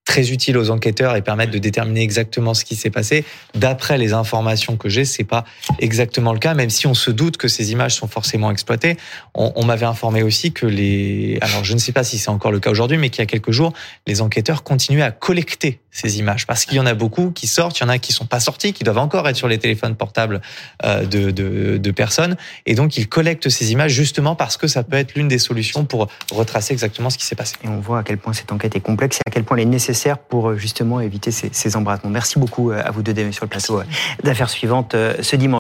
très 0.06 0.32
utiles 0.32 0.58
aux 0.58 0.72
enquêteurs 0.72 1.16
et 1.16 1.22
permettent 1.22 1.52
de 1.52 1.60
déterminer 1.60 2.02
exactement 2.02 2.54
ce 2.54 2.66
qui 2.66 2.76
s'est 2.76 2.90
passé. 2.90 3.24
D'après 3.54 3.98
les 3.98 4.14
informations 4.14 4.76
que 4.76 4.90
j'ai, 4.90 5.06
c'est 5.06 5.24
pas 5.24 5.46
exactement 5.80 6.34
le 6.34 6.40
cas, 6.40 6.54
même 6.54 6.70
si 6.70 6.88
on 6.88 6.94
se 6.94 7.12
doute 7.12 7.38
que 7.38 7.48
ces 7.48 7.72
images 7.72 7.96
sont 7.96 8.08
forcément 8.08 8.52
exploitées. 8.52 8.98
On, 9.36 9.64
m'avait 9.64 9.86
informé 9.86 10.24
aussi 10.24 10.54
que 10.54 10.66
les, 10.66 11.38
alors 11.42 11.64
je 11.64 11.74
ne 11.74 11.78
sais 11.78 11.92
pas 11.92 12.04
si 12.04 12.18
c'est 12.18 12.30
encore 12.30 12.52
le 12.52 12.60
cas 12.60 12.72
aujourd'hui, 12.72 12.98
mais 12.98 13.10
qu'il 13.10 13.20
y 13.20 13.24
a 13.24 13.28
quelques 13.28 13.52
jours, 13.52 13.74
les 14.08 14.22
enquêteurs 14.22 14.64
continuaient 14.64 15.04
à 15.04 15.12
collecter 15.12 15.80
ces 15.92 16.20
images 16.20 16.48
parce 16.48 16.66
qu'il 16.66 16.78
y 16.78 16.80
en 16.80 16.86
a 16.86 16.94
beaucoup 16.94 17.32
qui 17.32 17.48
sortent, 17.48 17.80
il 17.80 17.84
y 17.84 17.86
en 17.86 17.90
a 17.90 18.00
qui 18.00 18.12
sont 18.12 18.26
pas 18.26 18.40
sortis, 18.40 18.74
qui 18.74 18.84
doivent 18.84 18.98
encore 18.98 19.28
être 19.30 19.36
sur 19.36 19.48
les 19.48 19.60
téléphones 19.60 19.96
portables 19.96 20.42
euh, 20.84 21.06
de, 21.06 21.32
de, 21.32 21.78
de 21.78 21.92
personnes, 21.92 22.38
et 22.66 22.76
donc 22.76 22.98
ils 22.98 23.08
collectent 23.08 23.50
ces 23.50 23.72
images 23.72 23.92
justement 23.92 24.36
parce 24.36 24.58
que 24.58 24.68
ça 24.68 24.84
peut 24.84 24.98
être 24.98 25.16
l'une 25.16 25.28
des 25.28 25.38
solutions 25.38 25.86
pour 25.86 26.08
retracer 26.32 26.74
exactement 26.74 27.10
ce 27.10 27.18
qui 27.18 27.26
s'est 27.26 27.36
passé. 27.36 27.56
Et 27.64 27.68
on 27.68 27.80
voit 27.80 28.00
à 28.00 28.04
quel 28.04 28.18
point 28.18 28.34
cette 28.34 28.52
enquête 28.52 28.76
est 28.76 28.82
complexe 28.82 29.18
et 29.18 29.30
à 29.30 29.32
quel 29.32 29.44
point 29.44 29.58
elle 29.58 29.64
est 29.64 29.66
nécessaire 29.66 29.91
pour 30.18 30.50
euh, 30.50 30.58
justement 30.58 31.00
éviter 31.00 31.32
ces, 31.32 31.50
ces 31.52 31.76
embrassements. 31.76 32.10
Merci 32.10 32.40
beaucoup 32.40 32.72
euh, 32.72 32.82
à 32.84 32.92
vous 32.92 33.02
deux, 33.02 33.32
sur 33.32 33.46
le 33.46 33.50
plateau 33.50 33.80
euh, 33.80 33.84
d'affaires 34.24 34.50
suivantes 34.50 34.96
ce 35.22 35.36
dimanche. 35.36 35.50